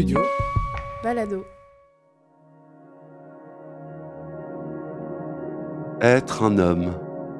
[0.00, 0.20] Studio.
[1.04, 1.44] Balado.
[6.00, 6.94] Être un homme,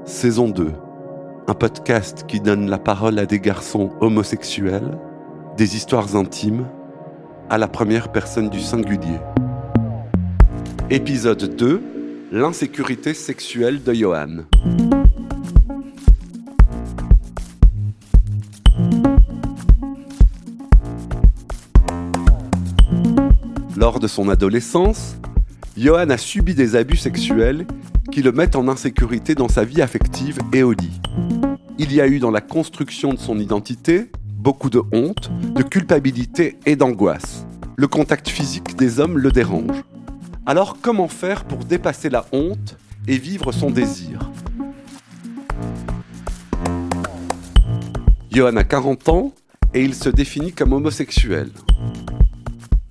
[0.05, 0.71] saison 2.
[1.49, 4.99] Un podcast qui donne la parole à des garçons homosexuels,
[5.57, 6.67] des histoires intimes,
[7.49, 9.21] à la première personne du singulier.
[10.91, 11.81] Épisode 2.
[12.31, 14.45] L'insécurité sexuelle de Johan.
[24.01, 25.17] De son adolescence,
[25.77, 27.67] Johan a subi des abus sexuels
[28.11, 31.01] qui le mettent en insécurité dans sa vie affective et au lit.
[31.79, 36.59] Il y a eu dans la construction de son identité beaucoup de honte, de culpabilité
[36.67, 37.47] et d'angoisse.
[37.77, 39.85] Le contact physique des hommes le dérange.
[40.47, 44.31] Alors comment faire pour dépasser la honte et vivre son désir?
[48.33, 49.33] Johan a 40 ans
[49.75, 51.51] et il se définit comme homosexuel.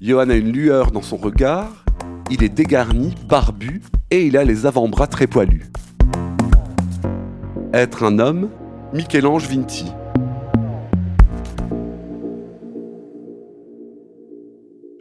[0.01, 1.83] Johan a une lueur dans son regard,
[2.31, 5.65] il est dégarni, barbu et il a les avant-bras très poilus.
[7.73, 8.49] Être un homme,
[8.93, 9.91] Michel-Ange Vinti.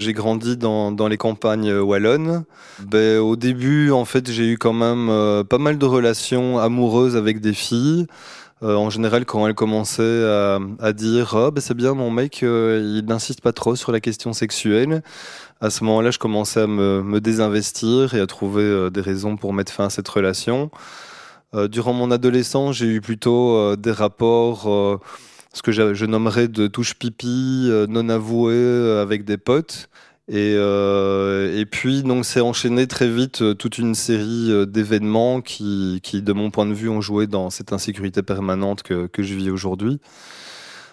[0.00, 2.44] J'ai grandi dans, les campagnes wallonnes.
[2.84, 7.14] Ben, au début, en fait, j'ai eu quand même euh, pas mal de relations amoureuses
[7.14, 8.06] avec des filles.
[8.62, 10.02] Euh, en général, quand elles commençaient
[10.80, 14.32] à, dire oh, c'est bien, mon mec, euh, il n'insiste pas trop sur la question
[14.32, 15.02] sexuelle.
[15.60, 19.52] À ce moment-là, je commençais à me, désinvestir et à trouver euh, des raisons pour
[19.52, 20.70] mettre fin à cette relation.
[21.70, 24.68] Durant mon adolescence, j'ai eu plutôt des rapports,
[25.54, 29.88] ce que je, nommerais de touche pipi non avoués avec des potes.
[30.30, 35.40] Et, euh, et puis donc c'est enchaîné très vite euh, toute une série euh, d'événements
[35.40, 39.22] qui, qui, de mon point de vue, ont joué dans cette insécurité permanente que, que
[39.22, 40.00] je vis aujourd'hui.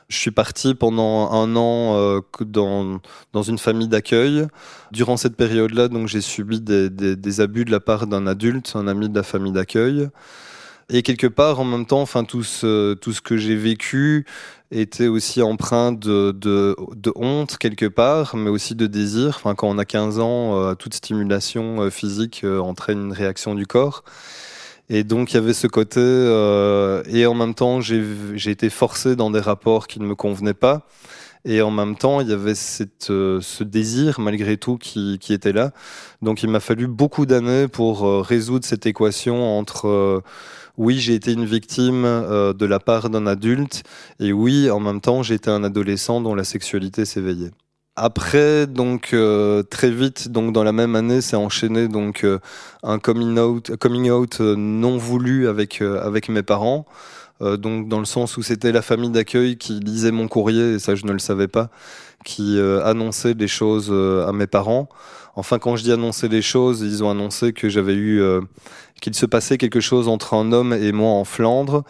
[0.08, 3.02] Je suis parti pendant un an dans,
[3.33, 4.45] dans une famille d'accueil.
[4.91, 8.73] Durant cette période-là, donc j'ai subi des, des, des, abus de la part d'un adulte,
[8.75, 10.08] un ami de la famille d'accueil.
[10.90, 14.25] Et quelque part, en même temps, enfin tout ce, tout ce que j'ai vécu,
[14.72, 16.76] était aussi empreint de, de,
[17.16, 19.36] honte quelque part, mais aussi de désir.
[19.38, 23.56] Enfin, quand on a 15 ans, euh, toute stimulation euh, physique euh, entraîne une réaction
[23.56, 24.04] du corps.
[24.90, 29.31] Et donc il y avait ce côté, et en même temps j'ai été forcé dans
[29.31, 30.86] des rapports qui ne me convenaient pas.
[31.47, 32.53] Et en même temps, il y avait
[33.11, 35.72] euh, ce désir, malgré tout, qui, était là.
[36.23, 40.22] Donc il m'a fallu beaucoup d'années pour euh, résoudre cette équation entre euh,
[40.78, 43.83] oui, j'ai été une victime de la part d'un adulte,
[44.19, 47.51] et oui, en même temps, été un adolescent dont la sexualité s'éveillait.
[47.95, 49.16] Après, donc
[49.69, 52.25] très vite, donc dans la même année, c'est enchaîné donc
[52.83, 56.85] un coming out, coming out non voulu avec avec mes parents.
[57.41, 60.79] Euh, donc dans le sens où c'était la famille d'accueil qui lisait mon courrier, et
[60.79, 61.69] ça je ne le savais pas,
[62.23, 64.90] qui euh, annonçait des choses euh, à mes parents.
[65.35, 68.24] Enfin, quand je dis annoncer les choses, ils ont annoncé que j'avais eu,
[69.01, 71.84] qu'il se passait quelque chose entre un homme et moi en Flandre,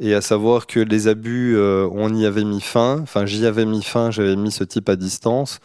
[0.00, 2.98] et à savoir que les abus, on y avait mis fin.
[3.00, 5.60] Enfin, j'y avais mis fin, j'avais mis ce type à distance,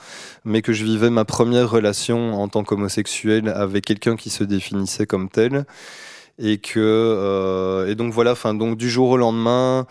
[0.45, 5.07] mais que je vivais ma première relation en tant qu'homosexuel avec quelqu'un qui se définissait
[5.07, 5.66] comme tel
[6.39, 9.85] et que euh, et donc voilà, enfin donc du jour au lendemain,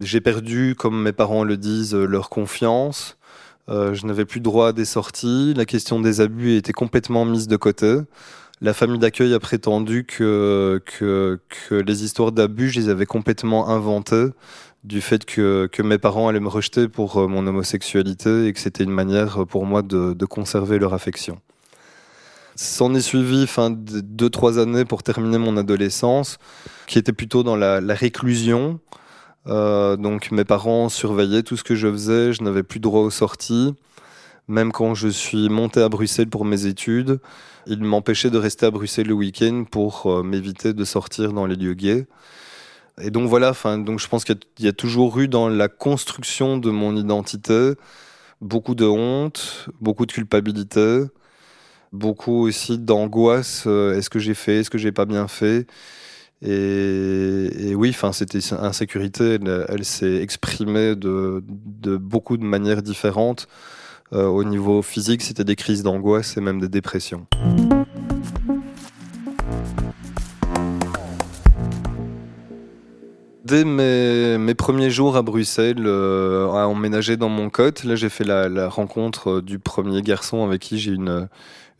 [0.00, 3.18] j'ai perdu, comme mes parents le disent, leur confiance.
[3.68, 5.54] Euh, je n'avais plus droit à des sorties.
[5.54, 7.98] La question des abus était complètement mise de côté.
[8.62, 13.68] La famille d'accueil a prétendu que, que, que les histoires d'abus, je les avais complètement
[13.68, 14.28] inventées
[14.84, 18.60] du fait que, que mes parents allaient me rejeter pour euh, mon homosexualité et que
[18.60, 21.40] c'était une manière pour moi de, de conserver leur affection.
[22.62, 26.36] S'en est suivi fin de deux trois années pour terminer mon adolescence,
[26.86, 28.80] qui était plutôt dans la, réclusion.
[29.46, 33.10] Euh, donc mes parents surveillaient tout ce que je faisais, je n'avais plus droit aux
[33.10, 33.74] sorties.
[34.46, 37.20] Même quand je suis monté à Bruxelles pour mes études,
[37.66, 41.56] ils m'empêchaient de rester à Bruxelles le week-end pour euh, m'éviter de sortir dans les
[41.56, 42.06] lieux gays.
[43.00, 46.58] Et donc voilà, enfin donc je pense qu'il y, a toujours eu dans la construction
[46.58, 47.72] de mon identité
[48.42, 51.04] beaucoup de honte, beaucoup de culpabilité,
[51.92, 53.64] beaucoup aussi d'angoisse.
[53.66, 55.66] Euh, est-ce que j'ai fait, est-ce que j'ai pas bien fait?
[56.42, 59.38] Et, et, oui, enfin, c'était insécurité.
[59.68, 63.46] Elle, s'est exprimée de, de, beaucoup de manières différentes.
[64.12, 67.26] Euh, au niveau physique, c'était des crises d'angoisse et même des dépressions.
[73.50, 78.22] Dès mes, premiers jours à Bruxelles, euh, à emménager dans mon cote, là j'ai fait
[78.22, 81.28] la, rencontre du premier garçon avec qui j'ai une,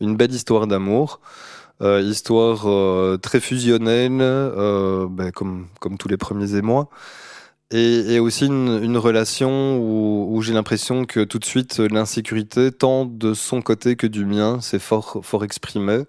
[0.01, 1.21] belle histoire d'amour.
[1.81, 6.89] Euh, histoire euh, très fusionnelle, euh, ben, comme, tous les premiers émois.
[7.71, 13.61] et, aussi une, relation où, j'ai l'impression que tout de suite l'insécurité, tant de son
[13.61, 16.03] côté que du mien, c'est fort, fort exprimé.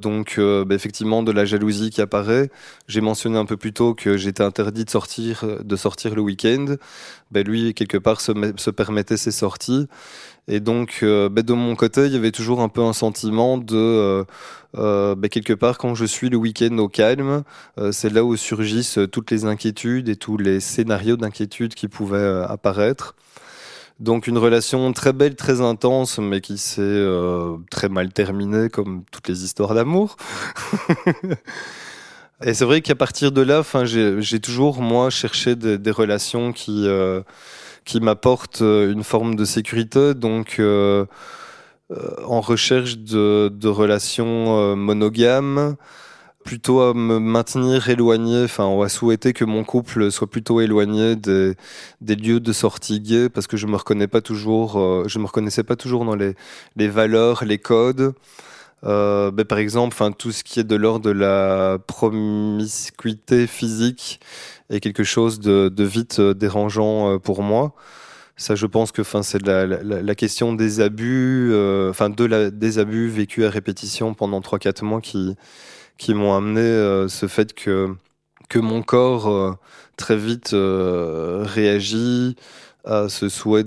[0.00, 2.50] Donc euh, bah, effectivement de la jalousie qui apparaît.
[2.88, 6.76] J'ai mentionné un peu plus tôt que j'étais interdit de sortir, le week-end.
[7.30, 9.86] Ben, lui quelque part se, permettait ses sorties.
[10.48, 13.58] Et donc, euh, bah, de mon côté, il y avait toujours un peu un sentiment
[13.58, 14.24] de,
[14.76, 17.44] euh, bah, quelque part, quand je suis le week-end au calme,
[17.92, 23.14] c'est là où surgissent toutes les inquiétudes et tous les scénarios d'inquiétude qui pouvaient apparaître.
[24.00, 27.04] Donc une relation très belle, très intense, mais qui s'est
[27.70, 30.16] très mal terminée, comme toutes les histoires d'amour.
[32.42, 36.88] et c'est vrai qu'à partir de là, j'ai toujours moi cherché des, des relations qui
[37.84, 40.14] qui m'apporte euh, une forme de sécurité.
[40.14, 41.06] Donc, euh,
[41.90, 45.76] euh, en recherche de, de relations monogames,
[46.44, 51.16] plutôt à me maintenir éloigné, enfin, on va souhaiter que mon couple soit plutôt éloigné
[51.16, 51.54] des,
[52.00, 55.64] des lieux de sortie gay parce que je me reconnais pas toujours, je me reconnaissais
[55.64, 56.34] pas toujours dans les,
[56.76, 58.14] les valeurs, les codes.
[58.84, 64.20] Euh, ben, par exemple, enfin tout ce qui est de l'ordre de la promiscuité physique
[64.70, 67.74] est quelque chose de, de vite euh, dérangeant euh, pour moi.
[68.36, 72.24] Ça, je pense que, enfin, c'est la, la, la, question des abus, euh, enfin de
[72.24, 75.36] la, des abus vécus à répétition pendant 3-4 mois qui
[76.00, 76.62] qui m'ont amené
[77.08, 77.94] ce fait que
[78.48, 79.58] que mon corps
[79.96, 82.36] très vite réagit
[82.84, 83.64] à ce souhait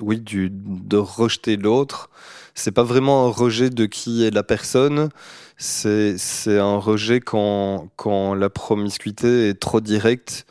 [0.00, 2.08] oui, du, de rejeter l'autre
[2.56, 5.10] c'est pas vraiment un rejet de qui est la personne,
[5.58, 10.46] c'est c'est un rejet quand quand la promiscuité est trop directe.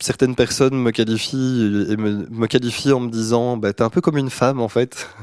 [0.00, 4.30] Certaines personnes me qualifient me, qualifient en me disant bah t'es un peu comme une
[4.30, 5.08] femme en fait.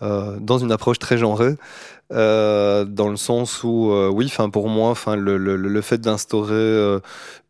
[0.00, 1.56] Euh, dans une approche très genrée.
[2.12, 5.98] Euh, dans le sens où euh, oui enfin pour moi enfin le, le, le fait
[5.98, 7.00] d'instaurer euh,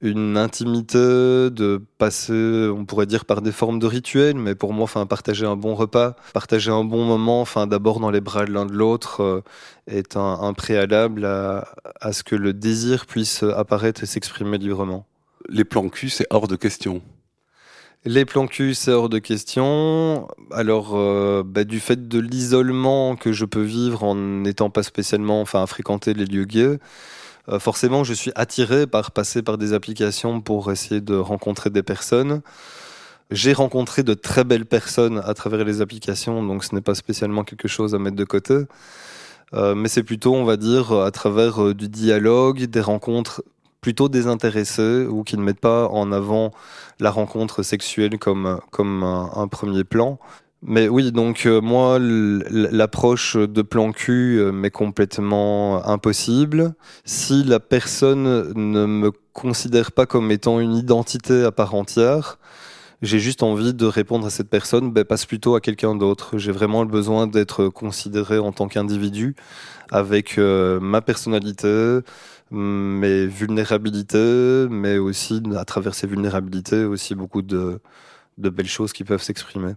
[0.00, 4.84] une intimité de passer on pourrait dire par des formes de rituels mais pour moi
[4.84, 8.66] enfin partager un bon repas partager un bon moment d'abord dans les bras de l'un
[8.66, 9.42] de l'autre euh,
[9.86, 11.68] est un, un préalable à,
[12.00, 15.06] à ce que le désir puisse apparaître et s'exprimer librement.
[15.48, 17.02] Les plans cul c'est hors de question
[18.04, 20.28] les plans cul, c'est hors de question.
[20.50, 25.40] Alors, euh, bah, du fait de l'isolement que je peux vivre en n'étant pas spécialement,
[25.40, 26.78] enfin, à fréquenter les lieux gays,
[27.48, 31.82] euh, forcément, je suis attiré par passer par des applications pour essayer de rencontrer des
[31.82, 32.42] personnes.
[33.30, 37.44] J'ai rencontré de très belles personnes à travers les applications, donc ce n'est pas spécialement
[37.44, 38.54] quelque chose à mettre de côté.
[39.54, 43.42] Euh, mais c'est plutôt, on va dire, à travers du dialogue, des rencontres
[43.80, 46.52] plutôt désintéressés ou qui ne mettent pas en avant
[47.00, 50.18] la rencontre sexuelle comme, comme un, premier plan.
[50.62, 56.74] Mais oui, donc euh, moi, l'approche de plan cul euh, m'est complètement impossible.
[57.04, 62.38] Si la personne ne me considère pas comme étant une identité à part entière,
[63.00, 66.36] j'ai juste envie de répondre à cette personne, ben, passe plutôt à quelqu'un d'autre.
[66.36, 69.36] J'ai vraiment le besoin d'être considéré en tant qu'individu
[69.90, 72.00] avec euh, ma personnalité,
[72.50, 77.80] mes vulnérabilités, mais aussi à travers ces vulnérabilités aussi beaucoup de,
[78.36, 79.74] de belles choses qui peuvent s'exprimer.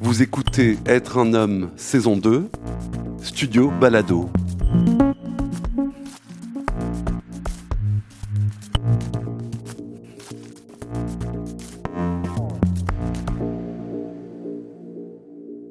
[0.00, 2.48] Vous écoutez Être un homme saison 2,
[3.22, 4.30] Studio Balado.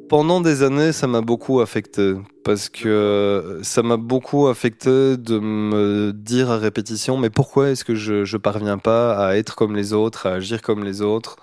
[0.09, 6.11] Pendant des années, ça m'a beaucoup affecté parce que ça m'a beaucoup affecté de me
[6.13, 9.93] dire à répétition mais pourquoi est-ce que je je parviens pas à être comme les
[9.93, 11.35] autres, à agir comme les autres,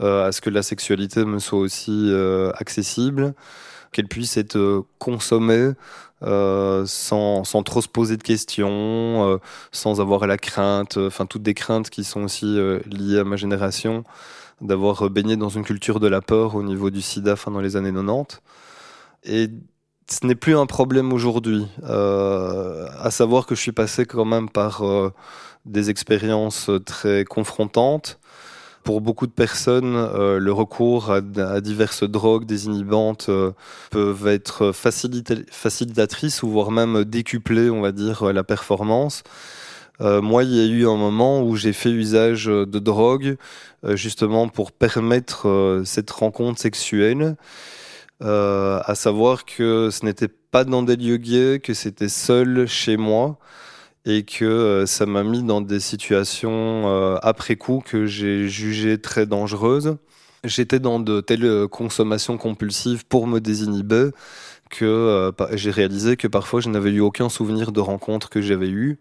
[0.00, 3.34] euh, à ce que la sexualité me soit aussi euh, accessible,
[3.90, 5.72] qu'elle puisse être euh, consommée
[6.22, 9.40] sans, sans trop se poser de questions,
[9.72, 14.04] sans avoir la crainte, enfin toutes des craintes qui sont aussi liées à ma génération
[14.60, 17.76] d'avoir baigné dans une culture de la peur au niveau du sida fin dans les
[17.76, 18.40] années 90.
[19.24, 19.50] Et
[20.10, 21.66] ce n'est plus un problème aujourd'hui.
[21.84, 25.12] Euh, à savoir que je suis passé quand même par euh,
[25.64, 28.18] des expériences très confrontantes.
[28.82, 33.30] Pour beaucoup de personnes, euh, le recours à, à, diverses drogues désinhibantes
[33.90, 39.22] peuvent être facilitatrices ou voire même décupler, on va dire, la performance.
[40.00, 43.36] Euh, moi, il y a eu un moment où j'ai fait usage de drogue
[43.84, 47.36] euh, justement pour permettre euh, cette rencontre sexuelle.
[48.22, 53.38] à savoir que ce n'était pas dans des lieux gays, que c'était seul chez moi
[54.04, 59.96] et que ça m'a mis dans des situations après coup que j'ai jugées très dangereuses.
[60.44, 64.10] J'étais dans de telles consommations compulsives pour me désinhiber
[64.70, 68.98] que j'ai réalisé que parfois je n'avais eu aucun souvenir de rencontre que j'avais eu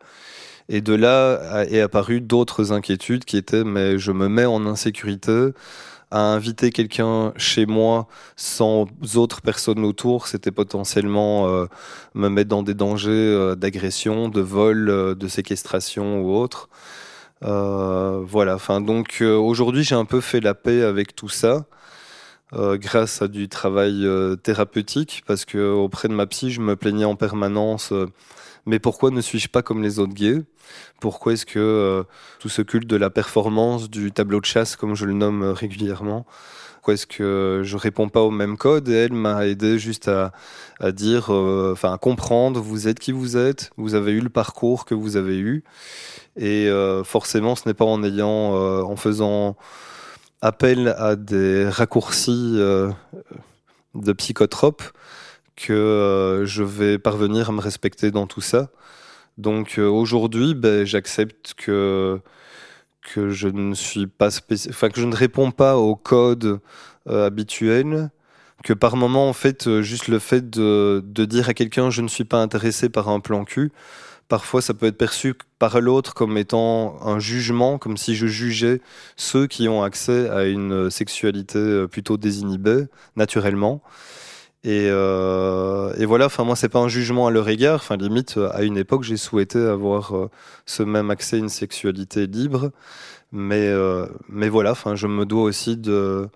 [0.69, 5.51] Et de là est apparu d'autres inquiétudes qui étaient mais je me mets en insécurité
[6.11, 11.65] à inviter quelqu'un chez moi sans autres personnes autour, c'était potentiellement euh,
[12.15, 16.69] me mettre dans des dangers euh, d'agression, de vol, euh, de séquestration ou autre.
[17.41, 18.55] voilà.
[18.55, 21.65] Enfin, donc aujourd'hui, j'ai un peu fait la paix avec tout ça.
[22.53, 24.07] grâce à du travail
[24.43, 27.93] thérapeutique parce que auprès de ma psy je me plaignais en permanence
[28.66, 30.44] mais pourquoi ne suis-je pas comme les autres gays?
[31.00, 32.04] Pourquoi est-ce que euh,
[32.39, 35.54] tout ce culte de la performance, du tableau de chasse, comme je le nomme euh,
[35.54, 36.25] régulièrement,
[36.75, 38.88] pourquoi est-ce que je réponds pas au même code?
[38.89, 40.32] Et elle m'a aidé juste à,
[40.80, 44.30] à dire, euh, enfin, à comprendre, vous êtes qui vous êtes, vous avez eu le
[44.30, 45.63] parcours que vous avez eu,
[46.38, 46.70] et
[47.04, 49.58] forcément, ce n'est pas en ayant, en faisant
[50.42, 52.56] appel à des raccourcis
[53.96, 54.84] de psychotropes
[55.60, 58.70] que euh, je vais parvenir à me respecter dans tout ça.
[59.38, 62.20] Donc euh, aujourd'hui, ben, j'accepte que
[63.13, 64.30] que je ne suis pas
[64.70, 66.60] enfin que je ne réponds pas au code
[67.08, 68.10] euh, habituel,
[68.63, 72.08] que par moment en fait juste le fait de, de dire à quelqu'un je ne
[72.08, 73.72] suis pas intéressé par un plan cul,
[74.28, 78.82] parfois ça peut être perçu par l'autre comme étant un jugement, comme si je jugeais
[79.18, 82.86] ceux qui ont accès à une sexualité plutôt désinhibée
[83.16, 83.82] naturellement.
[84.66, 87.75] Et, euh, et, voilà, enfin moi c'est pas un jugement à leur égard.
[87.75, 90.30] Enfin limite, à une époque j'ai souhaité avoir euh,
[90.66, 92.72] ce même accès à une sexualité libre,
[93.32, 96.28] mais euh, mais voilà, enfin je me dois aussi de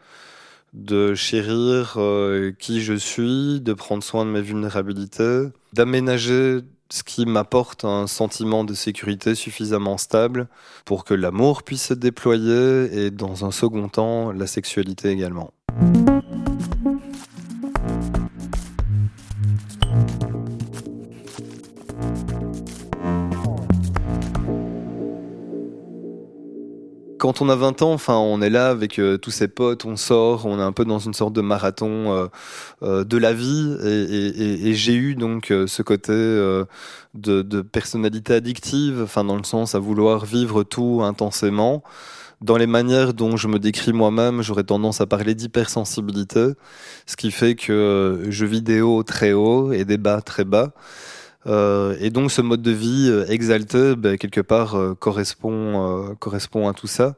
[0.74, 7.25] de chérir euh, qui je suis, de prendre soin de mes vulnérabilités, d'aménager ce qui
[7.25, 10.48] m'apporte un sentiment de sécurité suffisamment stable
[10.86, 15.51] pour que l'amour puisse se déployer et dans un second temps la sexualité également.
[27.24, 29.96] Quand on a 20 ans, enfin, on est là avec euh, tous ses potes, on
[29.96, 32.27] sort, on est un peu dans une sorte de marathon euh,
[32.82, 33.77] euh, de la vie.
[33.82, 40.25] Et, j'ai eu donc ce côté de, personnalité addictive, enfin, dans le sens à vouloir
[40.25, 41.82] vivre tout intensément.
[42.42, 46.48] Dans les manières dont je me décris moi-même, j'aurais tendance à parler d'hypersensibilité,
[47.06, 50.74] ce qui fait que je vis des hauts très hauts et des bas très bas.
[51.47, 56.67] Euh, et donc ce mode de vie euh, exalté, ben, quelque part, euh, correspond, correspond
[56.67, 57.15] à tout ça.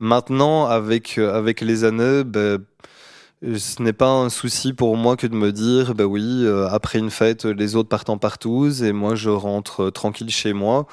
[0.00, 2.58] Maintenant, avec, avec les années, ben,
[3.42, 7.10] ce n'est pas un souci pour moi que de me dire, bah oui, après une
[7.10, 10.86] fête, les autres partent en partouze et moi je rentre tranquille chez moi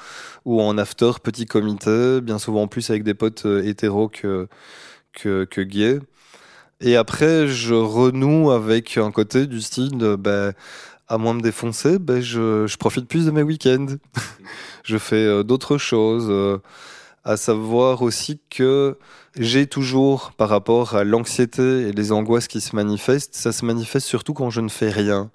[0.44, 4.48] ou en after, petit comité, bien souvent plus avec des potes hétéros que,
[5.12, 6.00] que, que gays.
[6.80, 10.52] Et après, je renoue avec un côté du style, ben,
[11.08, 13.86] à moins me défoncer, ben je, profite plus de mes week-ends.
[14.84, 16.26] je fais euh, d'autres choses.
[16.28, 16.58] Euh,
[17.24, 18.98] à savoir aussi que
[19.38, 24.06] j'ai toujours, par rapport à l'anxiété et les angoisses qui se manifestent, ça se manifeste
[24.06, 25.30] surtout quand je ne fais rien.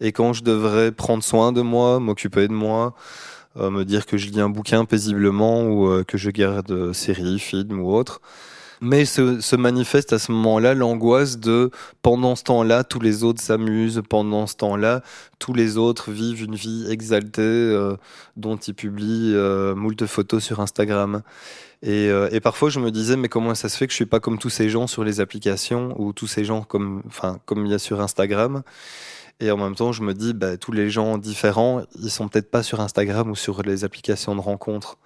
[0.00, 2.94] Et quand je devrais prendre soin de moi, m'occuper de moi,
[3.56, 7.80] euh, me dire que je lis un bouquin paisiblement ou que je garde séries, films
[7.80, 8.20] ou autres.
[8.84, 11.70] Mais se, se manifeste à ce moment-là l'angoisse de
[12.02, 15.02] pendant ce temps-là, tous les autres s'amusent, pendant ce temps-là,
[15.38, 17.96] tous les autres vivent une vie exaltée euh,
[18.36, 21.22] dont ils publient euh, moult photos sur Instagram.
[21.82, 24.04] Et, euh, et, parfois, je me disais, mais comment ça se fait que je suis
[24.04, 27.02] pas comme tous ces gens sur les applications ou tous ces gens comme,
[27.44, 28.62] comme il y a sur Instagram?
[29.38, 32.50] Et en même temps, je me dis, bah, tous les gens différents, ils sont peut-être
[32.50, 34.98] pas sur Instagram ou sur les applications de rencontres.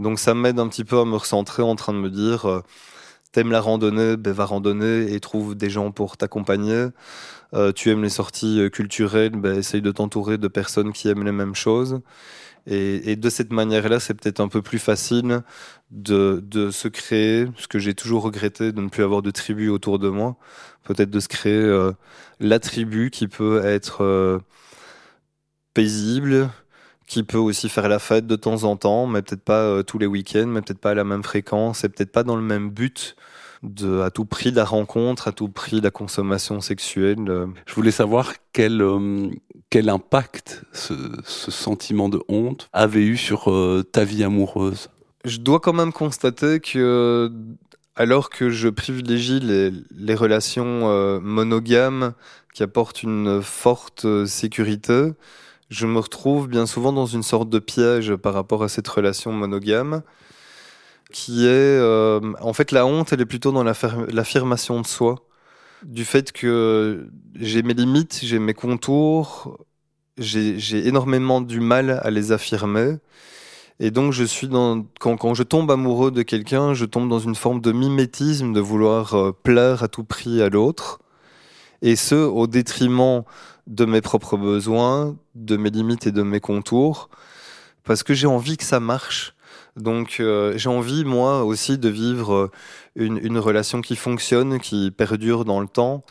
[0.00, 2.62] Donc, ça m'aide un petit peu à me recentrer en train de me dire, euh,
[3.32, 6.88] T'aimes la randonnée, ben va randonner et trouve des gens pour t'accompagner.
[7.54, 11.24] Euh, tu aimes les sorties euh, culturelles, ben essaye de t'entourer de personnes qui aiment
[11.24, 12.00] les mêmes choses.
[12.66, 15.42] Et, de cette manière-là, c'est peut-être un peu plus facile
[15.90, 19.68] de, de se créer, ce que j'ai toujours regretté, de ne plus avoir de tribu
[19.70, 20.36] autour de moi.
[20.84, 21.92] Peut-être de se créer euh,
[22.38, 24.38] la tribu qui peut être euh,
[25.74, 26.50] paisible,
[27.10, 29.98] qui peut aussi faire la fête de temps en temps, mais peut-être pas euh, tous
[29.98, 32.70] les week-ends, mais peut-être pas à la même fréquence, et peut-être pas dans le même
[32.70, 33.16] but
[33.64, 37.28] de à tout prix de la rencontre, à tout prix de la consommation sexuelle.
[37.28, 37.48] Euh.
[37.66, 39.28] Je voulais savoir quel euh,
[39.70, 43.52] quel impact ce, ce, sentiment de honte avait eu sur
[43.90, 44.88] ta vie amoureuse.
[45.24, 47.30] Je dois quand même constater que
[47.96, 52.14] alors que je privilégie les, les relations monogames
[52.54, 55.10] qui apportent une forte sécurité,
[55.70, 59.32] je me retrouve bien souvent dans une sorte de piège par rapport à cette relation
[59.32, 60.02] monogame,
[61.12, 65.16] qui est, euh, en fait, la honte, elle est plutôt dans l'affirmation de soi,
[65.84, 69.58] du fait que j'ai mes limites, j'ai mes contours,
[70.18, 72.98] j'ai énormément du mal à les affirmer,
[73.80, 77.20] Et donc je suis dans quand, quand je tombe amoureux de quelqu'un, je tombe dans
[77.20, 81.00] une forme de mimétisme de vouloir euh, plaire à tout prix à l'autre,
[81.82, 83.22] et ce au détriment
[83.66, 87.08] de mes propres besoins, de mes limites et de mes contours,
[87.84, 89.34] parce que j'ai envie que ça marche.
[89.76, 92.50] Donc euh, j'ai envie moi aussi de vivre euh,
[92.96, 96.04] une, relation qui fonctionne, qui perdure dans le temps.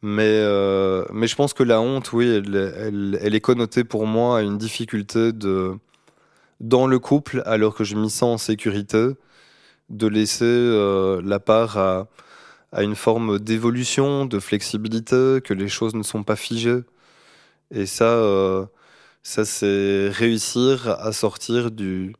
[0.00, 4.42] Mais, euh, mais je pense que la honte, oui, elle, est connotée pour moi à
[4.42, 5.74] une difficulté de,
[6.60, 9.08] dans le couple, alors que je m'y sens en sécurité,
[9.90, 12.06] de laisser la part à,
[12.72, 16.80] à une forme d'évolution, de flexibilité, que les choses ne sont pas figées.
[17.70, 18.66] Et ça, euh,
[19.22, 22.14] ça c'est réussir à sortir du,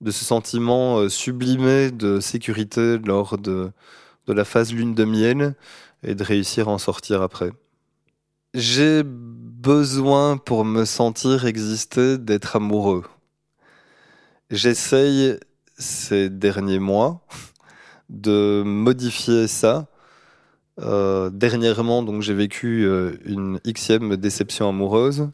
[0.00, 3.70] de ce sentiment euh, sublimé de sécurité lors de,
[4.26, 5.54] de la phase lune de miel
[6.02, 7.52] et de réussir à en sortir après.
[8.54, 13.04] J'ai besoin pour me sentir exister d'être amoureux.
[14.50, 15.38] J'essaye
[15.78, 17.26] ces derniers mois
[18.08, 19.86] de modifier ça.
[20.80, 25.28] Euh, dernièrement, donc j'ai vécu euh, une xème déception amoureuse.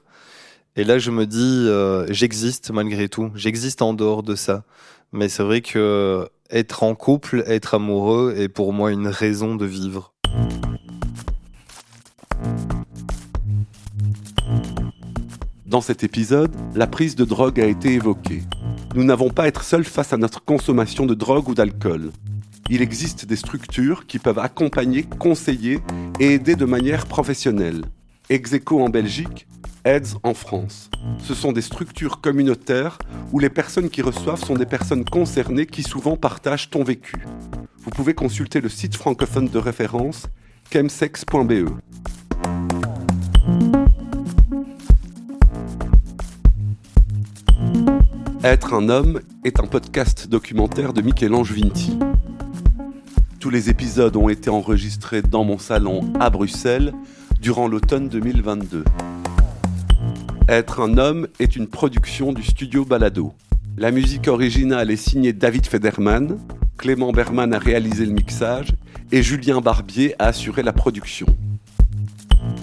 [0.77, 3.31] Et là, je me dis, euh, j'existe malgré tout.
[3.35, 4.65] J'existe en dehors de ça.
[5.13, 9.67] Mais c'est vrai que être en couple, être amoureux est pour moi une raison de
[9.67, 10.13] vivre.
[15.67, 18.43] Dans cet épisode, la prise de drogue a été évoquée.
[18.95, 22.11] Nous n'avons pas à être seuls face à notre consommation de drogue ou d'alcool.
[22.71, 25.81] Il existe des structures qui peuvent accompagner, conseiller
[26.19, 27.83] et aider de manière professionnelle.
[28.31, 29.47] Execo en Belgique,
[29.85, 30.91] AIDS en France.
[31.19, 32.99] Ce sont des structures communautaires
[33.33, 37.17] où les personnes qui reçoivent sont des personnes concernées qui souvent partagent ton vécu.
[37.79, 40.27] Vous pouvez consulter le site francophone de référence
[40.73, 41.69] chemsex.be.
[48.43, 51.99] Être un homme est un podcast documentaire de Michel-Ange Vinti.
[53.45, 56.95] Tous les épisodes ont été enregistrés dans mon salon à Bruxelles
[57.43, 58.85] durant l'automne 2022.
[60.49, 63.35] Être un homme est une production du studio Balado.
[63.77, 66.39] La musique originale est signée David Federman,
[66.79, 68.69] Clément Berman a réalisé le mixage
[69.13, 71.27] et Julien Barbier a assuré la production.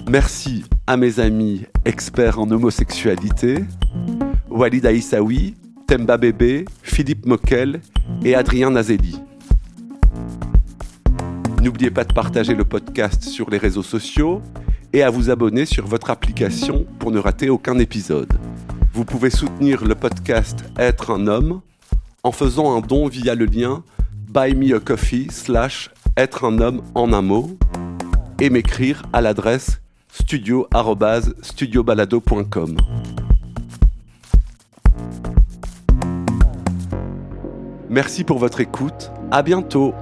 [0.09, 3.65] Merci à mes amis experts en homosexualité,
[4.49, 5.53] Walid Aïssaoui,
[5.85, 7.81] Temba Bébé, Philippe Moquel
[8.25, 9.19] et Adrien Nazelli.
[11.61, 14.41] N'oubliez pas de partager le podcast sur les réseaux sociaux
[14.93, 18.33] et à vous abonner sur votre application pour ne rater aucun épisode.
[18.93, 21.61] Vous pouvez soutenir le podcast Être un homme
[22.23, 23.83] en faisant un don via le lien
[24.27, 27.55] buy me a coffee slash être un homme en un mot
[28.39, 32.77] et m'écrire à l'adresse studio@studiobalado.com.
[37.89, 39.11] Merci pour votre écoute.
[39.29, 39.93] À bientôt.